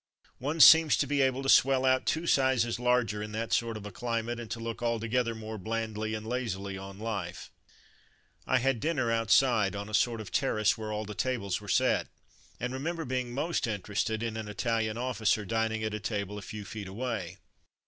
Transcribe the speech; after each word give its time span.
One 0.39 0.59
seems 0.59 0.97
to 0.97 1.05
be 1.05 1.21
able 1.21 1.43
to 1.43 1.47
swell 1.47 1.85
out 1.85 2.07
two 2.07 2.25
sizes 2.25 2.79
larger 2.79 3.21
in 3.21 3.33
that 3.33 3.53
sort 3.53 3.77
of 3.77 3.85
a 3.85 3.91
climate, 3.91 4.39
and 4.39 4.49
to 4.49 4.59
look 4.59 4.81
altogether 4.81 5.35
more 5.35 5.59
blandly 5.59 6.15
and 6.15 6.25
lazily 6.25 6.75
on 6.75 6.97
life. 6.97 7.51
I 8.47 8.57
had 8.57 8.79
dinner 8.79 9.11
outside 9.11 9.75
on 9.75 9.89
a 9.89 9.93
sort 9.93 10.19
of 10.19 10.31
terrace 10.31 10.75
where 10.75 10.91
all 10.91 11.05
the 11.05 11.13
tables 11.13 11.61
were 11.61 11.67
set, 11.67 12.07
and 12.59 12.73
remember 12.73 13.03
Spaghetti 13.03 13.25
211 13.29 13.33
being 13.33 13.33
most 13.45 13.67
interested 13.67 14.23
in 14.23 14.37
an 14.37 14.47
Italian 14.47 14.97
officer 14.97 15.45
dining 15.45 15.83
at 15.83 15.93
a 15.93 15.99
table 15.99 16.39
a 16.39 16.41
few 16.41 16.65
feet 16.65 16.87
away. 16.87 17.37